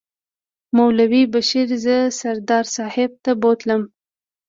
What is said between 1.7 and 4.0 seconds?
زه سردار صاحب ته بوتلم.